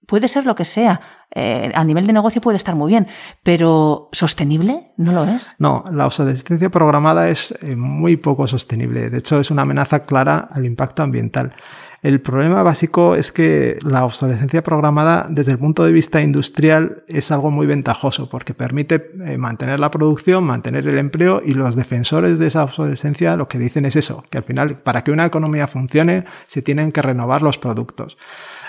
puede 0.06 0.28
ser 0.28 0.46
lo 0.46 0.54
que 0.54 0.64
sea. 0.64 1.00
Eh, 1.34 1.72
a 1.74 1.84
nivel 1.84 2.06
de 2.06 2.12
negocio 2.12 2.40
puede 2.40 2.56
estar 2.56 2.74
muy 2.74 2.90
bien, 2.90 3.06
pero 3.42 4.08
¿sostenible? 4.12 4.92
¿No 4.96 5.12
lo 5.12 5.24
es? 5.24 5.54
No, 5.58 5.84
la 5.90 6.06
obsolescencia 6.06 6.70
programada 6.70 7.28
es 7.28 7.54
eh, 7.62 7.76
muy 7.76 8.16
poco 8.16 8.46
sostenible. 8.46 9.10
De 9.10 9.18
hecho, 9.18 9.40
es 9.40 9.50
una 9.50 9.62
amenaza 9.62 10.04
clara 10.04 10.48
al 10.50 10.66
impacto 10.66 11.02
ambiental. 11.02 11.54
El 12.02 12.20
problema 12.20 12.64
básico 12.64 13.14
es 13.14 13.30
que 13.30 13.78
la 13.82 14.04
obsolescencia 14.04 14.64
programada 14.64 15.28
desde 15.30 15.52
el 15.52 15.58
punto 15.58 15.84
de 15.84 15.92
vista 15.92 16.20
industrial 16.20 17.04
es 17.06 17.30
algo 17.30 17.52
muy 17.52 17.64
ventajoso 17.68 18.28
porque 18.28 18.54
permite 18.54 19.12
eh, 19.24 19.38
mantener 19.38 19.78
la 19.78 19.92
producción, 19.92 20.42
mantener 20.42 20.88
el 20.88 20.98
empleo 20.98 21.40
y 21.44 21.52
los 21.52 21.76
defensores 21.76 22.40
de 22.40 22.48
esa 22.48 22.64
obsolescencia 22.64 23.36
lo 23.36 23.46
que 23.46 23.60
dicen 23.60 23.84
es 23.84 23.94
eso, 23.94 24.24
que 24.30 24.38
al 24.38 24.42
final 24.42 24.78
para 24.78 25.04
que 25.04 25.12
una 25.12 25.26
economía 25.26 25.68
funcione 25.68 26.24
se 26.48 26.60
tienen 26.60 26.90
que 26.90 27.02
renovar 27.02 27.40
los 27.40 27.58
productos. 27.58 28.18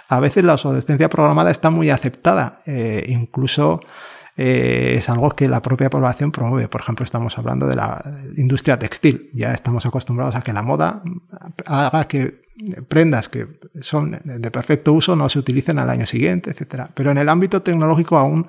A 0.10 0.20
veces 0.20 0.44
la 0.44 0.54
obsolescencia 0.54 1.10
programada 1.10 1.50
está 1.50 1.72
muy 1.72 1.90
aceptada, 1.90 2.62
eh, 2.68 3.04
incluso 3.08 3.82
eh, 4.38 4.94
es 5.00 5.10
algo 5.10 5.32
que 5.32 5.48
la 5.48 5.64
propia 5.64 5.90
población 5.90 6.32
promueve. 6.32 6.68
Por 6.68 6.82
ejemplo, 6.82 7.04
estamos 7.04 7.36
hablando 7.40 7.66
de 7.66 7.78
la 7.78 8.00
industria 8.38 8.78
textil. 8.78 9.32
Ya 9.34 9.54
estamos 9.54 9.88
acostumbrados 9.88 10.36
a 10.36 10.42
que 10.42 10.54
la 10.54 10.62
moda 10.62 11.02
haga 11.66 12.06
que 12.06 12.43
prendas 12.88 13.30
que 13.30 13.48
son 13.82 14.20
de 14.24 14.52
perfecto 14.52 14.94
uso 14.94 15.16
no 15.16 15.30
se 15.30 15.40
utilicen 15.40 15.80
al 15.80 15.90
año 15.90 16.06
siguiente, 16.06 16.52
etcétera. 16.52 16.90
Pero 16.96 17.12
en 17.12 17.18
el 17.18 17.30
ámbito 17.30 17.62
tecnológico 17.62 18.18
aún 18.18 18.48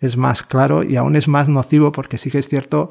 es 0.00 0.16
más 0.16 0.42
claro 0.42 0.82
y 0.82 0.96
aún 0.96 1.16
es 1.16 1.28
más 1.28 1.48
nocivo 1.48 1.92
porque 1.92 2.18
sí 2.18 2.30
que 2.30 2.38
es 2.38 2.48
cierto 2.48 2.90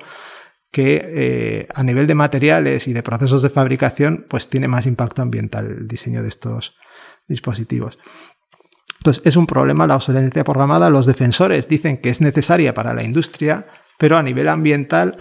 que 0.71 1.01
eh, 1.03 1.67
a 1.73 1.83
nivel 1.83 2.07
de 2.07 2.15
materiales 2.15 2.87
y 2.87 2.93
de 2.93 3.03
procesos 3.03 3.41
de 3.41 3.49
fabricación, 3.49 4.25
pues 4.29 4.49
tiene 4.49 4.69
más 4.69 4.85
impacto 4.85 5.21
ambiental 5.21 5.67
el 5.67 5.87
diseño 5.87 6.21
de 6.21 6.29
estos 6.29 6.77
dispositivos. 7.27 7.99
Entonces, 8.99 9.21
es 9.25 9.35
un 9.35 9.47
problema 9.47 9.87
la 9.87 9.95
obsolescencia 9.95 10.43
programada. 10.43 10.89
Los 10.89 11.05
defensores 11.05 11.67
dicen 11.67 11.97
que 11.97 12.09
es 12.09 12.21
necesaria 12.21 12.73
para 12.73 12.93
la 12.93 13.03
industria, 13.03 13.65
pero 13.97 14.15
a 14.15 14.23
nivel 14.23 14.47
ambiental 14.47 15.17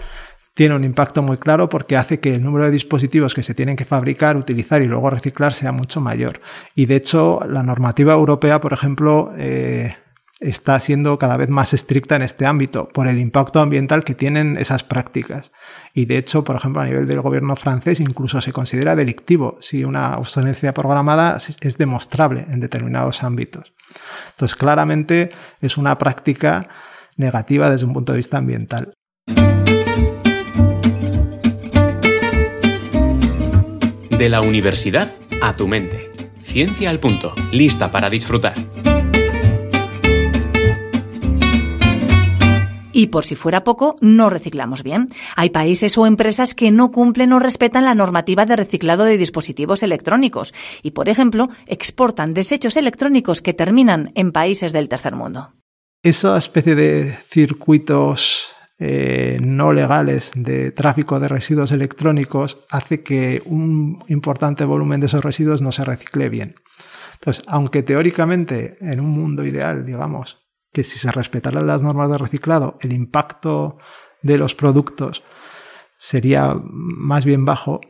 tiene 0.53 0.75
un 0.75 0.83
impacto 0.83 1.21
muy 1.21 1.37
claro 1.37 1.69
porque 1.69 1.95
hace 1.95 2.19
que 2.19 2.35
el 2.35 2.43
número 2.43 2.65
de 2.65 2.71
dispositivos 2.71 3.33
que 3.33 3.43
se 3.43 3.55
tienen 3.55 3.75
que 3.75 3.85
fabricar, 3.85 4.35
utilizar 4.35 4.81
y 4.81 4.87
luego 4.87 5.09
reciclar 5.09 5.53
sea 5.53 5.71
mucho 5.71 6.01
mayor. 6.01 6.41
Y 6.75 6.85
de 6.85 6.97
hecho, 6.97 7.39
la 7.47 7.63
normativa 7.63 8.13
europea, 8.13 8.59
por 8.59 8.73
ejemplo, 8.73 9.31
eh, 9.37 9.95
está 10.41 10.79
siendo 10.79 11.17
cada 11.19 11.37
vez 11.37 11.49
más 11.49 11.73
estricta 11.73 12.15
en 12.15 12.23
este 12.23 12.45
ámbito 12.45 12.89
por 12.89 13.07
el 13.07 13.19
impacto 13.19 13.59
ambiental 13.59 14.03
que 14.03 14.15
tienen 14.15 14.57
esas 14.57 14.83
prácticas. 14.83 15.51
Y 15.93 16.05
de 16.05 16.17
hecho, 16.17 16.43
por 16.43 16.55
ejemplo, 16.55 16.81
a 16.81 16.85
nivel 16.85 17.07
del 17.07 17.21
gobierno 17.21 17.55
francés 17.55 17.99
incluso 17.99 18.41
se 18.41 18.51
considera 18.51 18.95
delictivo 18.95 19.57
si 19.61 19.83
una 19.85 20.17
obsolescencia 20.17 20.73
programada 20.73 21.37
es 21.61 21.77
demostrable 21.77 22.45
en 22.49 22.59
determinados 22.59 23.23
ámbitos. 23.23 23.73
Entonces, 24.31 24.57
claramente 24.57 25.31
es 25.61 25.77
una 25.77 25.97
práctica 25.97 26.67
negativa 27.17 27.69
desde 27.69 27.85
un 27.85 27.93
punto 27.93 28.11
de 28.11 28.17
vista 28.17 28.37
ambiental. 28.37 28.93
De 34.21 34.29
la 34.29 34.41
universidad 34.41 35.11
a 35.41 35.55
tu 35.55 35.67
mente. 35.67 36.11
Ciencia 36.43 36.91
al 36.91 36.99
punto, 36.99 37.33
lista 37.51 37.89
para 37.89 38.07
disfrutar. 38.07 38.53
Y 42.93 43.07
por 43.07 43.25
si 43.25 43.35
fuera 43.35 43.63
poco, 43.63 43.95
no 43.99 44.29
reciclamos 44.29 44.83
bien. 44.83 45.07
Hay 45.35 45.49
países 45.49 45.97
o 45.97 46.05
empresas 46.05 46.53
que 46.53 46.69
no 46.69 46.91
cumplen 46.91 47.33
o 47.33 47.39
respetan 47.39 47.83
la 47.83 47.95
normativa 47.95 48.45
de 48.45 48.57
reciclado 48.57 49.05
de 49.05 49.17
dispositivos 49.17 49.81
electrónicos 49.81 50.53
y, 50.83 50.91
por 50.91 51.09
ejemplo, 51.09 51.49
exportan 51.65 52.35
desechos 52.35 52.77
electrónicos 52.77 53.41
que 53.41 53.55
terminan 53.55 54.11
en 54.13 54.31
países 54.31 54.71
del 54.71 54.87
tercer 54.87 55.15
mundo. 55.15 55.53
Esa 56.03 56.37
especie 56.37 56.75
de 56.75 57.17
circuitos 57.27 58.55
eh, 58.83 59.37
no 59.43 59.73
legales 59.73 60.31
de 60.33 60.71
tráfico 60.71 61.19
de 61.19 61.27
residuos 61.27 61.71
electrónicos 61.71 62.65
hace 62.67 63.03
que 63.03 63.43
un 63.45 64.03
importante 64.07 64.65
volumen 64.65 64.99
de 64.99 65.05
esos 65.05 65.23
residuos 65.23 65.61
no 65.61 65.71
se 65.71 65.85
recicle 65.85 66.29
bien. 66.29 66.55
Entonces, 67.13 67.43
aunque 67.47 67.83
teóricamente 67.83 68.79
en 68.81 68.99
un 68.99 69.11
mundo 69.11 69.45
ideal, 69.45 69.85
digamos, 69.85 70.39
que 70.73 70.81
si 70.81 70.97
se 70.97 71.11
respetaran 71.11 71.67
las 71.67 71.83
normas 71.83 72.09
de 72.09 72.17
reciclado, 72.17 72.79
el 72.81 72.91
impacto 72.91 73.77
de 74.23 74.39
los 74.39 74.55
productos 74.55 75.21
sería 75.99 76.55
más 76.65 77.23
bien 77.23 77.45
bajo. 77.45 77.81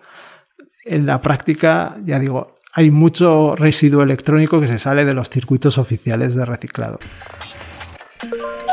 En 0.84 1.06
la 1.06 1.22
práctica, 1.22 1.96
ya 2.04 2.20
digo, 2.20 2.58
hay 2.74 2.92
mucho 2.92 3.56
residuo 3.56 4.04
electrónico 4.04 4.60
que 4.60 4.68
se 4.68 4.78
sale 4.78 5.06
de 5.06 5.14
los 5.14 5.30
circuitos 5.30 5.78
oficiales 5.78 6.36
de 6.36 6.44
reciclado. 6.44 7.00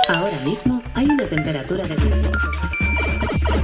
Ahora 0.08 0.40
mismo 0.40 0.82
hay 0.94 1.06
una 1.06 1.24
temperatura 1.26 1.82
de 1.84 1.96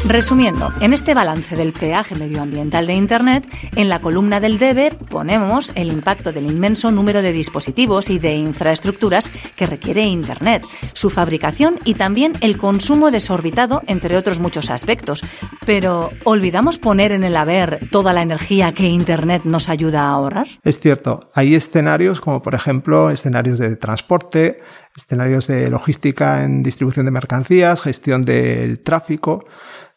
Resumiendo, 0.07 0.69
en 0.81 0.93
este 0.93 1.15
balance 1.15 1.57
del 1.57 1.73
peaje 1.73 2.15
medioambiental 2.15 2.87
de 2.87 2.93
Internet, 2.93 3.49
en 3.75 3.89
la 3.89 4.03
columna 4.03 4.39
del 4.39 4.59
debe 4.59 4.91
ponemos 4.91 5.73
el 5.77 5.91
impacto 5.91 6.31
del 6.31 6.51
inmenso 6.51 6.91
número 6.91 7.23
de 7.23 7.33
dispositivos 7.33 8.11
y 8.11 8.19
de 8.19 8.35
infraestructuras 8.35 9.31
que 9.57 9.65
requiere 9.67 10.05
Internet, 10.05 10.67
su 10.93 11.09
fabricación 11.09 11.79
y 11.87 11.95
también 11.95 12.35
el 12.43 12.59
consumo 12.59 13.11
desorbitado, 13.11 13.83
entre 13.87 14.19
otros 14.19 14.41
muchos 14.41 14.69
aspectos. 14.69 15.23
Pero, 15.65 16.11
¿olvidamos 16.25 16.79
poner 16.79 17.13
en 17.13 17.25
el 17.25 17.37
haber 17.37 17.89
toda 17.91 18.13
la 18.13 18.21
energía 18.21 18.73
que 18.73 18.89
Internet 18.89 19.45
nos 19.45 19.71
ayuda 19.71 20.03
a 20.03 20.11
ahorrar? 20.11 20.49
Es 20.63 20.81
cierto, 20.81 21.31
hay 21.33 21.55
escenarios 21.55 22.21
como 22.21 22.43
por 22.43 22.55
ejemplo 22.55 23.09
escenarios 23.09 23.59
de 23.59 23.77
transporte, 23.77 24.61
escenarios 24.97 25.47
de 25.49 25.71
logística 25.71 26.45
en 26.45 26.63
distribución 26.63 27.07
de 27.07 27.13
mercancías, 27.13 27.83
gestión 27.83 28.25
del 28.25 28.81
tráfico, 28.81 29.45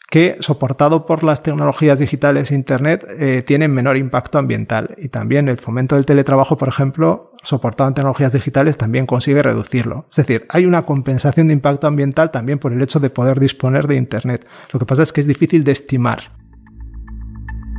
que 0.10 0.38
soportado 0.40 1.06
por 1.06 1.24
las 1.24 1.44
tecnologías 1.44 2.00
digitales 2.00 2.50
e 2.50 2.56
Internet 2.56 3.06
eh, 3.20 3.44
tienen 3.46 3.74
menor 3.74 3.98
impacto 3.98 4.38
ambiental. 4.38 4.96
Y 4.98 5.10
también 5.10 5.50
el 5.50 5.58
fomento 5.58 5.96
del 5.96 6.06
teletrabajo, 6.06 6.58
por 6.58 6.70
ejemplo, 6.70 7.34
soportado 7.44 7.90
en 7.90 7.94
tecnologías 7.94 8.32
digitales, 8.32 8.78
también 8.78 9.06
consigue 9.06 9.44
reducirlo. 9.44 10.06
Es 10.10 10.16
decir, 10.16 10.46
hay 10.50 10.66
una 10.66 10.84
compensación 10.84 11.48
de 11.48 11.54
impacto 11.54 11.88
ambiental 11.88 12.32
también 12.32 12.58
por 12.58 12.72
el 12.72 12.82
hecho 12.82 13.02
de 13.02 13.10
poder 13.10 13.40
disponer 13.40 13.88
de 13.88 13.98
Internet. 13.98 14.48
Lo 14.72 14.80
que 14.80 14.86
pasa 14.86 15.04
es 15.04 15.12
que 15.12 15.22
es 15.22 15.28
difícil 15.28 15.66
de 15.66 15.74
estimar. 15.74 16.32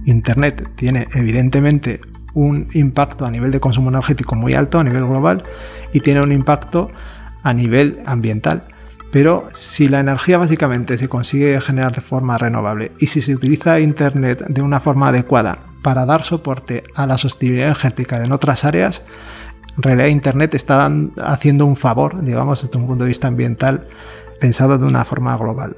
Internet 0.04 0.70
tiene 0.76 1.08
evidentemente 1.14 2.00
un 2.38 2.68
impacto 2.72 3.26
a 3.26 3.30
nivel 3.30 3.50
de 3.50 3.58
consumo 3.58 3.90
energético 3.90 4.36
muy 4.36 4.54
alto 4.54 4.78
a 4.78 4.84
nivel 4.84 5.04
global 5.04 5.42
y 5.92 6.00
tiene 6.00 6.22
un 6.22 6.30
impacto 6.30 6.90
a 7.42 7.52
nivel 7.52 8.00
ambiental. 8.06 8.62
Pero 9.10 9.48
si 9.54 9.88
la 9.88 10.00
energía 10.00 10.38
básicamente 10.38 10.98
se 10.98 11.08
consigue 11.08 11.60
generar 11.60 11.94
de 11.94 12.00
forma 12.00 12.38
renovable 12.38 12.92
y 13.00 13.08
si 13.08 13.22
se 13.22 13.34
utiliza 13.34 13.80
Internet 13.80 14.44
de 14.48 14.62
una 14.62 14.80
forma 14.80 15.08
adecuada 15.08 15.58
para 15.82 16.06
dar 16.06 16.22
soporte 16.22 16.84
a 16.94 17.06
la 17.06 17.18
sostenibilidad 17.18 17.68
energética 17.68 18.22
en 18.22 18.32
otras 18.32 18.64
áreas, 18.64 19.02
en 19.76 19.82
realidad 19.82 20.08
Internet 20.08 20.54
está 20.54 20.90
haciendo 21.22 21.66
un 21.66 21.76
favor, 21.76 22.22
digamos, 22.22 22.62
desde 22.62 22.78
un 22.78 22.86
punto 22.86 23.04
de 23.04 23.08
vista 23.08 23.28
ambiental, 23.28 23.88
pensado 24.40 24.78
de 24.78 24.84
una 24.84 25.04
forma 25.04 25.36
global. 25.36 25.76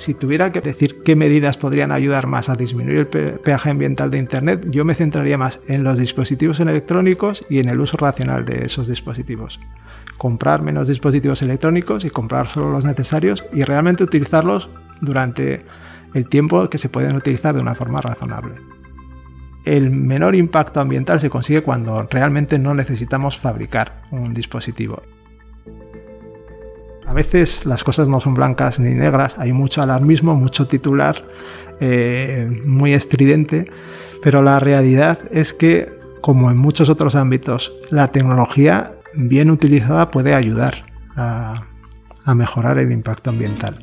Si 0.00 0.14
tuviera 0.14 0.50
que 0.50 0.62
decir 0.62 1.02
qué 1.02 1.14
medidas 1.14 1.58
podrían 1.58 1.92
ayudar 1.92 2.26
más 2.26 2.48
a 2.48 2.56
disminuir 2.56 3.10
el 3.12 3.34
peaje 3.34 3.68
ambiental 3.68 4.10
de 4.10 4.16
Internet, 4.16 4.64
yo 4.70 4.82
me 4.82 4.94
centraría 4.94 5.36
más 5.36 5.60
en 5.68 5.84
los 5.84 5.98
dispositivos 5.98 6.58
electrónicos 6.58 7.44
y 7.50 7.58
en 7.58 7.68
el 7.68 7.78
uso 7.78 7.98
racional 7.98 8.46
de 8.46 8.64
esos 8.64 8.88
dispositivos. 8.88 9.60
Comprar 10.16 10.62
menos 10.62 10.88
dispositivos 10.88 11.42
electrónicos 11.42 12.06
y 12.06 12.10
comprar 12.10 12.48
solo 12.48 12.70
los 12.70 12.86
necesarios 12.86 13.44
y 13.52 13.62
realmente 13.62 14.02
utilizarlos 14.02 14.70
durante 15.02 15.66
el 16.14 16.26
tiempo 16.30 16.70
que 16.70 16.78
se 16.78 16.88
pueden 16.88 17.14
utilizar 17.14 17.54
de 17.54 17.60
una 17.60 17.74
forma 17.74 18.00
razonable. 18.00 18.54
El 19.66 19.90
menor 19.90 20.34
impacto 20.34 20.80
ambiental 20.80 21.20
se 21.20 21.28
consigue 21.28 21.60
cuando 21.60 22.04
realmente 22.04 22.58
no 22.58 22.74
necesitamos 22.74 23.38
fabricar 23.38 24.00
un 24.10 24.32
dispositivo. 24.32 25.02
A 27.10 27.12
veces 27.12 27.66
las 27.66 27.82
cosas 27.82 28.08
no 28.08 28.20
son 28.20 28.34
blancas 28.34 28.78
ni 28.78 28.94
negras, 28.94 29.36
hay 29.36 29.52
mucho 29.52 29.82
alarmismo, 29.82 30.36
mucho 30.36 30.68
titular, 30.68 31.24
eh, 31.80 32.48
muy 32.64 32.94
estridente, 32.94 33.68
pero 34.22 34.42
la 34.42 34.60
realidad 34.60 35.18
es 35.32 35.52
que, 35.52 35.92
como 36.20 36.52
en 36.52 36.56
muchos 36.56 36.88
otros 36.88 37.16
ámbitos, 37.16 37.72
la 37.90 38.12
tecnología 38.12 38.92
bien 39.12 39.50
utilizada 39.50 40.12
puede 40.12 40.34
ayudar 40.34 40.84
a, 41.16 41.64
a 42.24 42.34
mejorar 42.36 42.78
el 42.78 42.92
impacto 42.92 43.30
ambiental. 43.30 43.80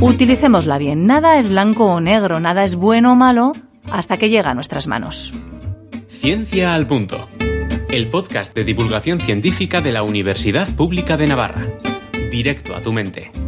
Utilicémosla 0.00 0.78
bien, 0.78 1.04
nada 1.04 1.36
es 1.36 1.50
blanco 1.50 1.86
o 1.86 2.00
negro, 2.00 2.38
nada 2.38 2.62
es 2.62 2.76
bueno 2.76 3.14
o 3.14 3.16
malo 3.16 3.54
hasta 3.90 4.18
que 4.18 4.30
llega 4.30 4.50
a 4.50 4.54
nuestras 4.54 4.86
manos. 4.86 5.32
Ciencia 6.06 6.74
al 6.74 6.86
punto 6.86 7.28
el 7.96 8.08
podcast 8.08 8.56
de 8.56 8.64
divulgación 8.64 9.20
científica 9.20 9.80
de 9.80 9.92
la 9.92 10.02
Universidad 10.02 10.68
Pública 10.74 11.16
de 11.16 11.28
Navarra. 11.28 11.68
Directo 12.28 12.74
a 12.74 12.82
tu 12.82 12.92
mente. 12.92 13.43